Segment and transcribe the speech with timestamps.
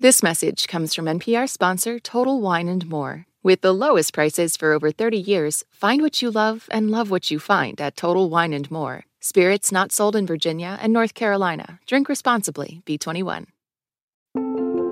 [0.00, 3.26] This message comes from NPR sponsor Total Wine and More.
[3.42, 7.32] With the lowest prices for over 30 years, find what you love and love what
[7.32, 9.06] you find at Total Wine and More.
[9.20, 11.80] Spirits not sold in Virginia and North Carolina.
[11.86, 12.80] Drink responsibly.
[12.86, 13.46] B21.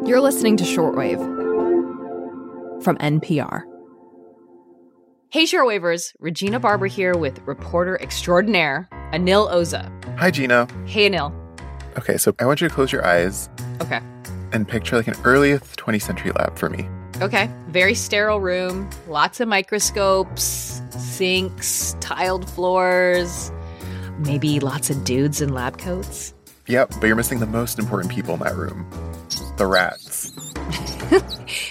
[0.08, 1.22] You're listening to Shortwave
[2.82, 3.62] from NPR.
[5.30, 6.14] Hey, Shortwavers.
[6.18, 9.88] Regina Barber here with reporter extraordinaire Anil Oza.
[10.18, 10.66] Hi, Gina.
[10.84, 11.32] Hey, Anil.
[11.96, 13.48] Okay, so I want you to close your eyes
[13.82, 14.00] Okay.
[14.56, 16.88] And picture like an earliest 20th century lab for me.
[17.20, 17.50] Okay.
[17.68, 23.52] Very sterile room, lots of microscopes, sinks, tiled floors,
[24.20, 26.32] maybe lots of dudes in lab coats.
[26.68, 28.90] Yep, but you're missing the most important people in that room
[29.58, 30.32] the rats.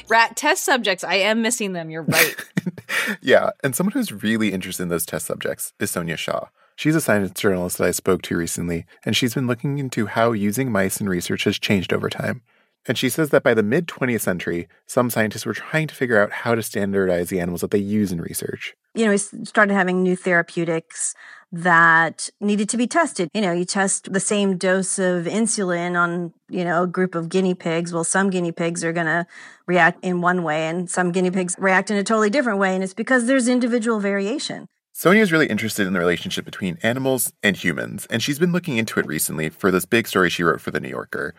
[0.08, 1.03] Rat test subjects.
[1.03, 1.89] I am missing them.
[1.89, 2.36] You're right.
[3.22, 6.49] yeah, and someone who's really interested in those test subjects is Sonia Shah.
[6.75, 10.33] She's a science journalist that I spoke to recently, and she's been looking into how
[10.33, 12.44] using mice in research has changed over time.
[12.88, 16.21] And she says that by the mid 20th century, some scientists were trying to figure
[16.21, 18.75] out how to standardize the animals that they use in research.
[18.94, 21.16] You know, we started having new therapeutics
[21.52, 23.30] that needed to be tested.
[23.33, 27.30] You know, you test the same dose of insulin on, you know, a group of
[27.30, 27.94] guinea pigs.
[27.94, 29.25] Well, some guinea pigs are going to
[29.66, 32.75] react in one way and some guinea pigs react in a totally different way.
[32.75, 34.67] And it's because there's individual variation.
[34.97, 38.78] Sonia is really interested in the relationship between animals and humans, and she's been looking
[38.78, 41.36] into it recently for this big story she wrote for The New Yorker.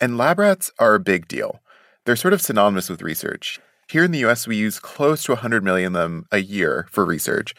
[0.00, 1.60] And lab rats are a big deal.
[2.06, 3.60] They're sort of synonymous with research.
[3.90, 7.04] Here in the US, we use close to 100 million of them a year for
[7.04, 7.54] research.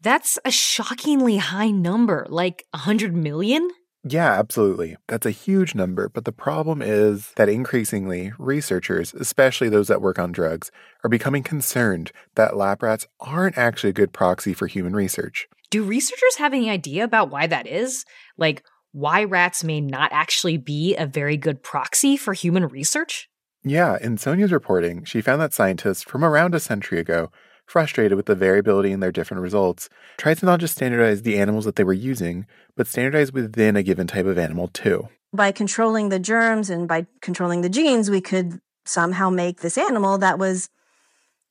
[0.00, 3.70] That's a shockingly high number, like 100 million?
[4.06, 4.98] Yeah, absolutely.
[5.08, 10.18] That's a huge number, but the problem is that increasingly, researchers, especially those that work
[10.18, 10.70] on drugs,
[11.02, 15.48] are becoming concerned that lab rats aren't actually a good proxy for human research.
[15.70, 18.04] Do researchers have any idea about why that is?
[18.36, 18.62] Like,
[18.94, 23.28] why rats may not actually be a very good proxy for human research?
[23.64, 27.32] Yeah, in Sonia's reporting, she found that scientists from around a century ago,
[27.66, 31.64] frustrated with the variability in their different results, tried to not just standardize the animals
[31.64, 32.46] that they were using,
[32.76, 35.08] but standardize within a given type of animal too.
[35.32, 40.18] By controlling the germs and by controlling the genes, we could somehow make this animal
[40.18, 40.68] that was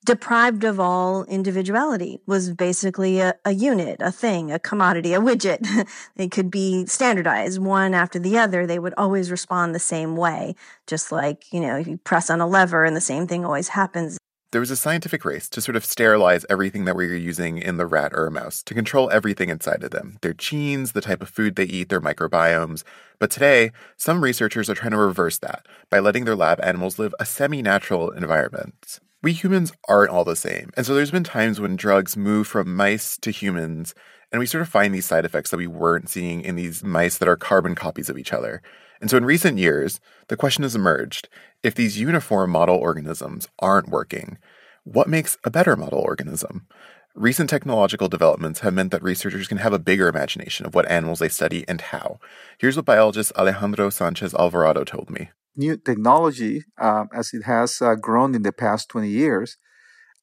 [0.03, 5.87] deprived of all individuality was basically a, a, unit, a thing, a commodity, a widget.
[6.15, 8.65] they could be standardized one after the other.
[8.65, 10.55] They would always respond the same way.
[10.87, 13.69] Just like, you know, if you press on a lever and the same thing always
[13.69, 14.17] happens.
[14.51, 17.77] There was a scientific race to sort of sterilize everything that we were using in
[17.77, 21.23] the rat or a mouse, to control everything inside of them their genes, the type
[21.23, 22.83] of food they eat, their microbiomes.
[23.17, 27.15] But today, some researchers are trying to reverse that by letting their lab animals live
[27.19, 30.69] a semi natural environment we humans aren't all the same.
[30.75, 33.95] And so there's been times when drugs move from mice to humans,
[34.31, 37.17] and we sort of find these side effects that we weren't seeing in these mice
[37.17, 38.61] that are carbon copies of each other.
[38.99, 41.29] And so in recent years, the question has emerged
[41.63, 44.37] if these uniform model organisms aren't working,
[44.83, 46.67] what makes a better model organism?
[47.15, 51.19] Recent technological developments have meant that researchers can have a bigger imagination of what animals
[51.19, 52.19] they study and how.
[52.57, 57.95] Here's what biologist Alejandro Sanchez Alvarado told me new technology, uh, as it has uh,
[57.95, 59.57] grown in the past 20 years,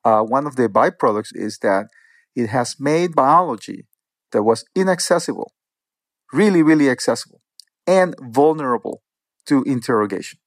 [0.04, 1.86] uh, one of the byproducts is that
[2.34, 3.86] it has made biology
[4.32, 5.52] that was inaccessible,
[6.32, 7.40] really, really accessible,
[7.86, 9.02] and vulnerable
[9.46, 10.38] to interrogation.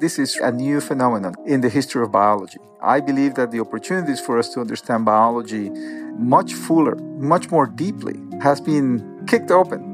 [0.00, 2.58] This is a new phenomenon in the history of biology.
[2.82, 5.70] I believe that the opportunities for us to understand biology
[6.18, 9.90] much fuller, much more deeply, has been kicked open.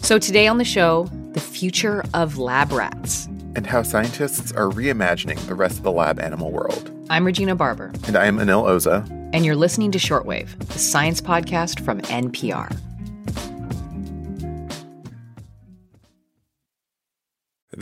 [0.00, 5.38] So, today on the show, the future of lab rats and how scientists are reimagining
[5.46, 6.90] the rest of the lab animal world.
[7.10, 7.92] I'm Regina Barber.
[8.06, 9.08] And I am Anil Oza.
[9.32, 12.76] And you're listening to Shortwave, the science podcast from NPR.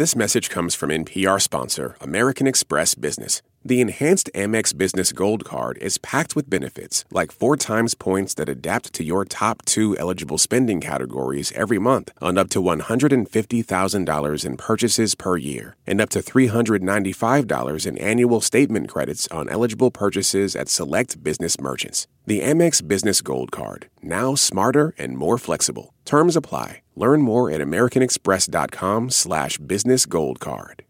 [0.00, 3.42] This message comes from NPR sponsor, American Express Business.
[3.62, 8.48] The enhanced Amex Business Gold Card is packed with benefits, like four times points that
[8.48, 14.56] adapt to your top two eligible spending categories every month on up to $150,000 in
[14.56, 20.70] purchases per year, and up to $395 in annual statement credits on eligible purchases at
[20.70, 22.06] select business merchants.
[22.24, 25.92] The Amex Business Gold Card, now smarter and more flexible.
[26.06, 26.80] Terms apply.
[27.00, 30.84] Learn more at americanexpress.com slash business gold card.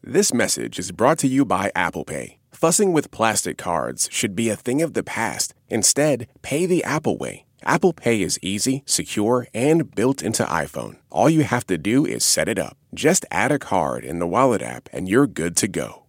[0.00, 2.38] This message is brought to you by Apple Pay.
[2.52, 5.54] Fussing with plastic cards should be a thing of the past.
[5.68, 7.44] Instead, pay the Apple way.
[7.64, 10.98] Apple Pay is easy, secure, and built into iPhone.
[11.10, 12.76] All you have to do is set it up.
[12.94, 16.04] Just add a card in the Wallet app and you're good to go.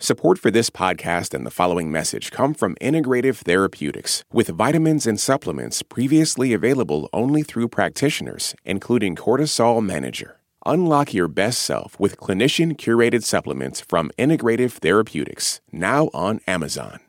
[0.00, 5.18] Support for this podcast and the following message come from Integrative Therapeutics, with vitamins and
[5.18, 10.38] supplements previously available only through practitioners, including Cortisol Manager.
[10.66, 17.00] Unlock your best self with clinician curated supplements from Integrative Therapeutics, now on Amazon.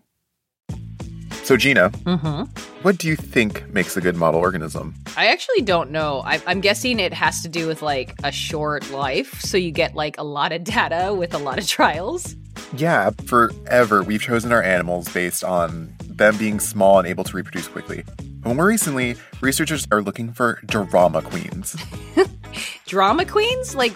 [1.43, 2.43] So, Gina, Mm-hmm.
[2.83, 4.93] what do you think makes a good model organism?
[5.17, 6.21] I actually don't know.
[6.25, 9.93] I, I'm guessing it has to do with like a short life, so you get
[9.93, 12.33] like a lot of data with a lot of trials.
[12.75, 17.67] Yeah, forever we've chosen our animals based on them being small and able to reproduce
[17.67, 18.03] quickly.
[18.41, 21.75] But more recently, researchers are looking for drama queens.
[22.85, 23.75] Drama queens?
[23.75, 23.93] Like,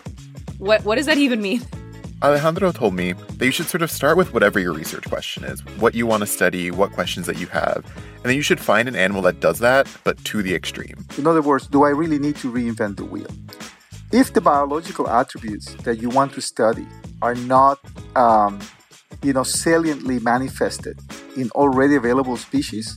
[0.58, 0.84] what?
[0.84, 1.62] What does that even mean?
[2.24, 5.66] Alejandro told me that you should sort of start with whatever your research question is,
[5.80, 8.88] what you want to study, what questions that you have, and then you should find
[8.88, 11.04] an animal that does that, but to the extreme.
[11.18, 13.32] In other words, do I really need to reinvent the wheel?
[14.12, 16.86] If the biological attributes that you want to study
[17.22, 17.80] are not,
[18.16, 18.60] um,
[19.22, 21.00] you know, saliently manifested
[21.38, 22.96] in already available species,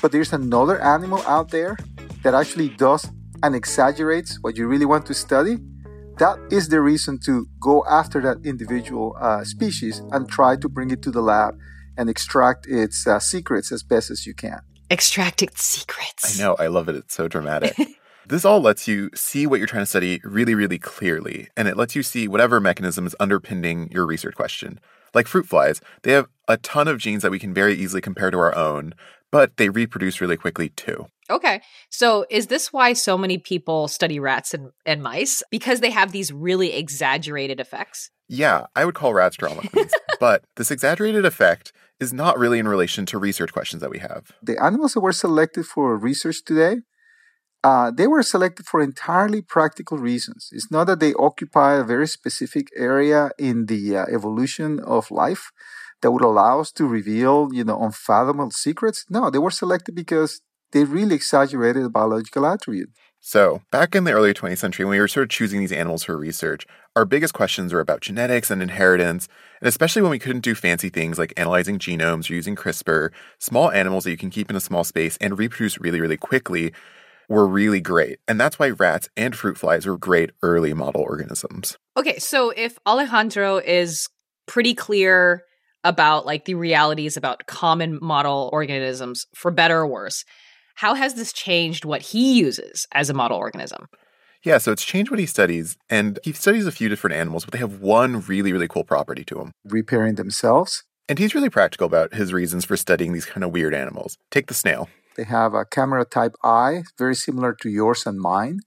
[0.00, 1.76] but there's another animal out there
[2.22, 3.08] that actually does
[3.42, 5.58] and exaggerates what you really want to study,
[6.18, 10.90] that is the reason to go after that individual uh, species and try to bring
[10.90, 11.58] it to the lab
[11.96, 14.60] and extract its uh, secrets as best as you can.
[14.90, 16.38] Extract its secrets.
[16.38, 16.96] I know, I love it.
[16.96, 17.76] It's so dramatic.
[18.32, 21.76] this all lets you see what you're trying to study really, really clearly, and it
[21.76, 24.80] lets you see whatever mechanism is underpinning your research question.
[25.12, 28.30] Like fruit flies, they have a ton of genes that we can very easily compare
[28.30, 28.94] to our own,
[29.30, 31.08] but they reproduce really quickly too.
[31.28, 31.60] Okay.
[31.90, 35.42] So is this why so many people study rats and, and mice?
[35.50, 38.10] Because they have these really exaggerated effects?
[38.28, 42.66] Yeah, I would call rats drama queens, but this exaggerated effect is not really in
[42.66, 44.32] relation to research questions that we have.
[44.42, 46.78] The animals that were selected for research today,
[47.64, 50.48] uh, they were selected for entirely practical reasons.
[50.52, 55.52] It's not that they occupy a very specific area in the uh, evolution of life
[56.00, 59.04] that would allow us to reveal, you know, unfathomable secrets.
[59.08, 60.40] No, they were selected because
[60.72, 62.90] they really exaggerated the biological attribute.
[63.20, 66.02] So, back in the early 20th century, when we were sort of choosing these animals
[66.02, 66.66] for research,
[66.96, 69.28] our biggest questions were about genetics and inheritance,
[69.60, 73.70] and especially when we couldn't do fancy things like analyzing genomes or using CRISPR, small
[73.70, 76.72] animals that you can keep in a small space and reproduce really, really quickly
[77.32, 78.18] were really great.
[78.28, 81.78] And that's why rats and fruit flies were great early model organisms.
[81.96, 84.08] Okay, so if Alejandro is
[84.46, 85.42] pretty clear
[85.82, 90.24] about like the realities about common model organisms for better or worse,
[90.76, 93.86] how has this changed what he uses as a model organism?
[94.44, 97.52] Yeah, so it's changed what he studies, and he studies a few different animals, but
[97.52, 99.52] they have one really, really cool property to them.
[99.64, 100.82] Repairing themselves.
[101.08, 104.18] And he's really practical about his reasons for studying these kind of weird animals.
[104.30, 104.88] Take the snail.
[105.16, 108.60] They have a camera type eye, very similar to yours and mine,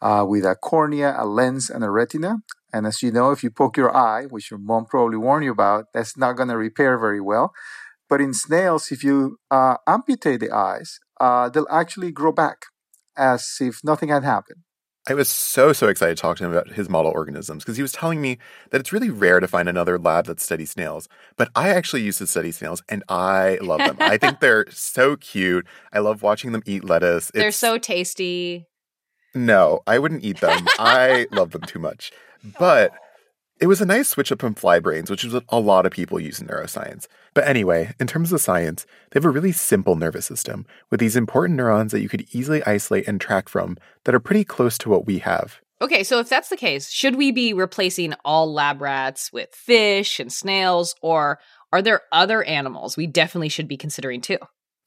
[0.00, 2.38] uh, with a cornea, a lens, and a retina.
[2.72, 5.52] And as you know, if you poke your eye, which your mom probably warned you
[5.52, 7.52] about, that's not going to repair very well.
[8.08, 12.66] But in snails, if you uh, amputate the eyes, uh, they'll actually grow back
[13.16, 14.62] as if nothing had happened.
[15.08, 17.82] I was so, so excited to talk to him about his model organisms because he
[17.82, 18.38] was telling me
[18.70, 21.08] that it's really rare to find another lab that studies snails.
[21.36, 23.96] But I actually used to study snails and I love them.
[24.00, 25.64] I think they're so cute.
[25.92, 27.30] I love watching them eat lettuce.
[27.32, 28.66] They're so tasty.
[29.32, 30.66] No, I wouldn't eat them.
[30.78, 32.10] I love them too much.
[32.58, 32.92] But
[33.58, 35.92] it was a nice switch up from fly brains, which is what a lot of
[35.92, 37.06] people use in neuroscience.
[37.34, 41.16] But anyway, in terms of science, they have a really simple nervous system with these
[41.16, 44.90] important neurons that you could easily isolate and track from that are pretty close to
[44.90, 45.60] what we have.
[45.80, 50.18] Okay, so if that's the case, should we be replacing all lab rats with fish
[50.18, 51.38] and snails, or
[51.72, 54.38] are there other animals we definitely should be considering too?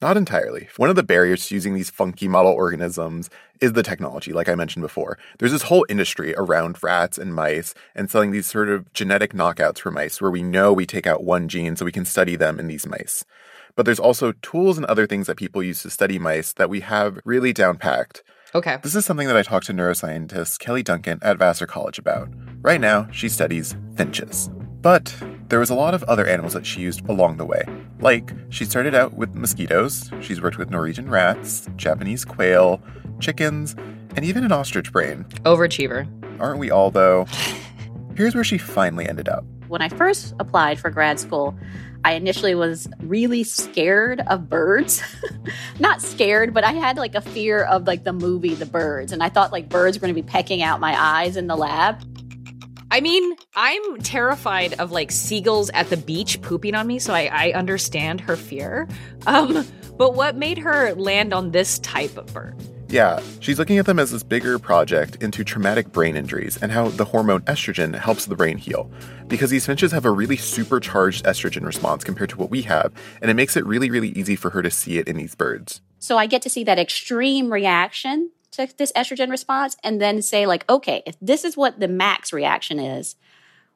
[0.02, 0.68] Not entirely.
[0.78, 3.28] One of the barriers to using these funky model organisms
[3.60, 5.18] is the technology, like I mentioned before.
[5.38, 9.80] There's this whole industry around rats and mice and selling these sort of genetic knockouts
[9.80, 12.58] for mice where we know we take out one gene so we can study them
[12.58, 13.26] in these mice.
[13.76, 16.80] But there's also tools and other things that people use to study mice that we
[16.80, 18.22] have really down packed.
[18.54, 18.78] Okay.
[18.82, 22.30] This is something that I talked to neuroscientist Kelly Duncan at Vassar College about.
[22.62, 24.48] Right now, she studies finches.
[24.80, 25.14] But
[25.50, 27.64] there was a lot of other animals that she used along the way.
[27.98, 32.80] Like, she started out with mosquitoes, she's worked with Norwegian rats, Japanese quail,
[33.18, 33.74] chickens,
[34.14, 35.24] and even an ostrich brain.
[35.44, 36.08] Overachiever.
[36.40, 37.26] Aren't we all, though?
[38.16, 39.44] Here's where she finally ended up.
[39.66, 41.58] When I first applied for grad school,
[42.04, 45.02] I initially was really scared of birds.
[45.80, 49.12] Not scared, but I had like a fear of like the movie The Birds.
[49.12, 51.56] And I thought like birds were going to be pecking out my eyes in the
[51.56, 52.02] lab.
[52.92, 57.30] I mean, I'm terrified of like seagulls at the beach pooping on me, so I,
[57.32, 58.88] I understand her fear.
[59.26, 59.64] Um,
[59.96, 62.56] but what made her land on this type of bird?
[62.88, 66.88] Yeah, she's looking at them as this bigger project into traumatic brain injuries and how
[66.88, 68.90] the hormone estrogen helps the brain heal.
[69.28, 72.92] Because these finches have a really supercharged estrogen response compared to what we have,
[73.22, 75.80] and it makes it really, really easy for her to see it in these birds.
[76.00, 80.46] So I get to see that extreme reaction to this estrogen response and then say,
[80.46, 83.16] like, okay, if this is what the max reaction is,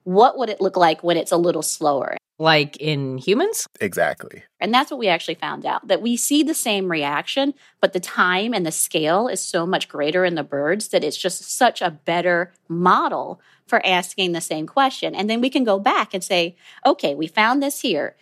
[0.04, 2.16] what would it look like when it's a little slower?
[2.38, 3.66] Like in humans?
[3.80, 4.42] Exactly.
[4.58, 8.00] And that's what we actually found out that we see the same reaction, but the
[8.00, 11.80] time and the scale is so much greater in the birds that it's just such
[11.80, 15.14] a better model for asking the same question.
[15.14, 18.16] And then we can go back and say, okay, we found this here.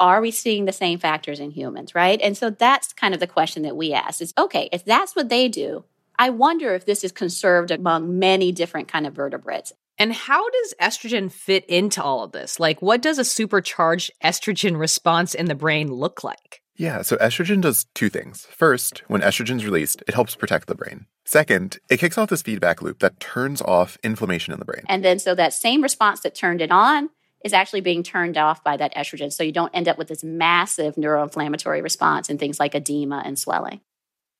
[0.00, 2.20] Are we seeing the same factors in humans, right?
[2.22, 5.28] And so that's kind of the question that we ask is okay, if that's what
[5.28, 5.84] they do,
[6.18, 9.72] I wonder if this is conserved among many different kind of vertebrates.
[9.98, 12.58] And how does estrogen fit into all of this?
[12.58, 16.62] Like, what does a supercharged estrogen response in the brain look like?
[16.74, 18.46] Yeah, so estrogen does two things.
[18.46, 21.04] First, when estrogen's released, it helps protect the brain.
[21.26, 24.84] Second, it kicks off this feedback loop that turns off inflammation in the brain.
[24.88, 27.10] And then, so that same response that turned it on
[27.44, 29.32] is actually being turned off by that estrogen.
[29.32, 33.38] So you don't end up with this massive neuroinflammatory response and things like edema and
[33.38, 33.80] swelling.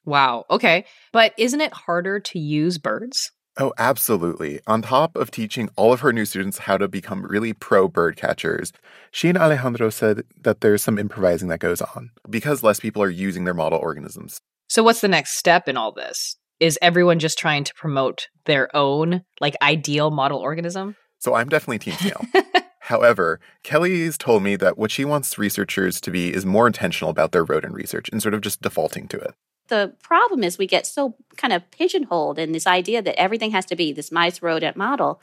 [0.04, 0.44] Wow.
[0.50, 0.84] Okay.
[1.12, 3.32] But isn't it harder to use birds?
[3.58, 4.60] Oh, absolutely.
[4.66, 8.16] On top of teaching all of her new students how to become really pro bird
[8.16, 8.72] catchers,
[9.10, 13.10] she and Alejandro said that there's some improvising that goes on because less people are
[13.10, 14.40] using their model organisms.
[14.68, 16.36] So, what's the next step in all this?
[16.60, 20.94] Is everyone just trying to promote their own, like, ideal model organism?
[21.18, 22.24] So, I'm definitely Team Snail.
[22.90, 27.30] However, Kelly's told me that what she wants researchers to be is more intentional about
[27.30, 29.32] their rodent research and sort of just defaulting to it.
[29.68, 33.64] The problem is we get so kind of pigeonholed in this idea that everything has
[33.66, 35.20] to be this mice rodent model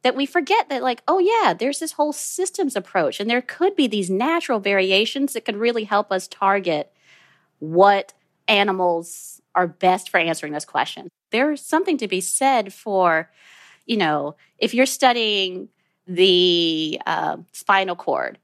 [0.00, 3.76] that we forget that like oh yeah there's this whole systems approach and there could
[3.76, 6.90] be these natural variations that could really help us target
[7.58, 8.14] what
[8.48, 13.30] animals are best for answering this question there's something to be said for
[13.84, 15.68] you know if you're studying
[16.14, 18.38] the uh, spinal cord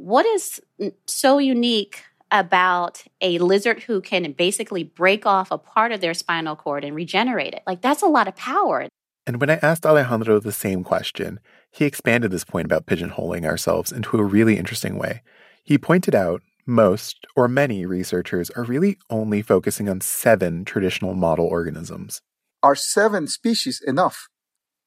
[0.00, 0.60] what is
[1.06, 6.56] so unique about a lizard who can basically break off a part of their spinal
[6.56, 7.62] cord and regenerate it.
[7.66, 8.88] Like, that's a lot of power.
[9.26, 11.38] And when I asked Alejandro the same question,
[11.70, 15.22] he expanded this point about pigeonholing ourselves into a really interesting way.
[15.64, 21.46] He pointed out most or many researchers are really only focusing on seven traditional model
[21.46, 22.22] organisms.
[22.62, 24.28] Are seven species enough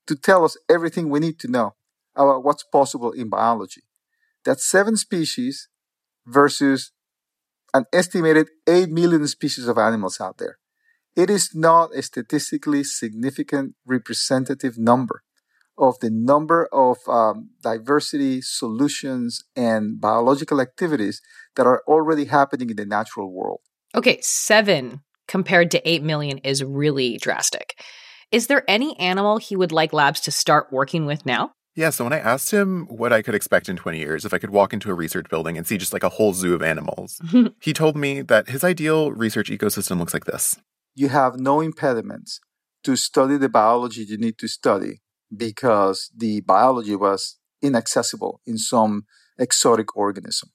[0.08, 1.76] to tell us everything we need to know
[2.16, 3.84] about what's possible in biology?
[4.46, 5.70] That's seven species
[6.26, 6.92] versus
[7.74, 10.58] an estimated 8 million species of animals out there.
[11.16, 15.24] It is not a statistically significant representative number
[15.78, 21.22] of the number of um, diversity solutions and biological activities
[21.56, 23.60] that are already happening in the natural world.
[23.96, 27.82] Okay, seven compared to 8 million is really drastic.
[28.32, 31.54] Is there any animal he would like labs to start working with now?
[31.76, 34.38] Yeah, so when I asked him what I could expect in 20 years if I
[34.38, 37.20] could walk into a research building and see just like a whole zoo of animals,
[37.60, 40.56] he told me that his ideal research ecosystem looks like this.
[40.94, 42.40] You have no impediments
[42.84, 45.02] to study the biology you need to study
[45.36, 49.06] because the biology was inaccessible in some
[49.40, 50.50] exotic organism.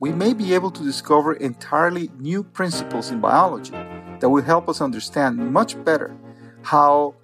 [0.00, 3.72] We may be able to discover entirely new principles in biology
[4.20, 6.14] that will help us understand much better
[6.62, 7.14] how,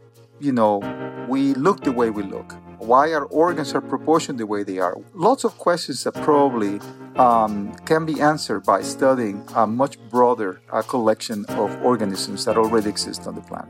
[0.41, 0.81] you know,
[1.29, 4.97] we look the way we look why our organs are proportioned the way they are.
[5.15, 6.81] Lots of questions that probably
[7.17, 12.89] um, can be answered by studying a much broader uh, collection of organisms that already
[12.89, 13.69] exist on the planet.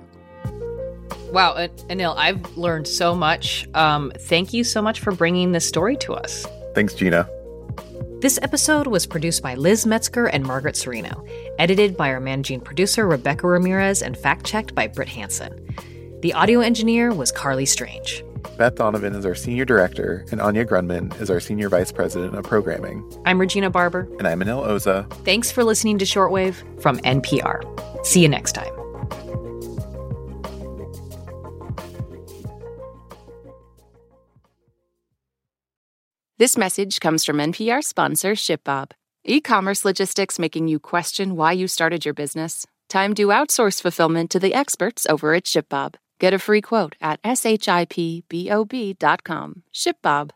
[1.32, 1.54] Wow,
[1.88, 3.66] Anil, I've learned so much.
[3.74, 6.46] Um, thank you so much for bringing this story to us.
[6.74, 7.28] Thanks, Gina.
[8.20, 13.06] This episode was produced by Liz Metzger and Margaret Cirino, edited by our managing producer
[13.06, 15.74] Rebecca Ramirez, and fact checked by Britt Hanson.
[16.22, 18.24] The audio engineer was Carly Strange.
[18.56, 22.44] Beth Donovan is our senior director, and Anya Grundmann is our senior vice president of
[22.44, 23.04] programming.
[23.24, 24.08] I'm Regina Barber.
[24.18, 25.10] And I'm Anil Oza.
[25.24, 28.06] Thanks for listening to Shortwave from NPR.
[28.06, 28.72] See you next time.
[36.36, 38.90] This message comes from NPR sponsor ShipBob.
[39.24, 42.66] E commerce logistics making you question why you started your business?
[42.88, 45.94] Time to outsource fulfillment to the experts over at ShipBob.
[46.18, 47.62] Get a free quote at shipbob.com.
[49.72, 50.30] ShipBob.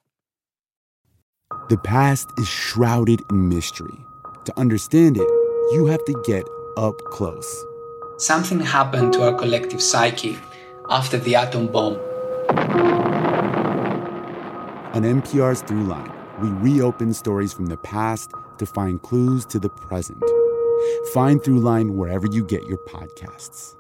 [1.71, 3.99] The past is shrouded in mystery.
[4.45, 5.29] To understand it,
[5.73, 6.45] you have to get
[6.77, 7.65] up close.
[8.19, 10.39] Something happened to our collective psyche
[10.91, 11.99] after the atom bomb.
[14.95, 20.23] On NPR's Throughline, we reopen stories from the past to find clues to the present.
[21.13, 23.75] Find Throughline wherever you get your podcasts.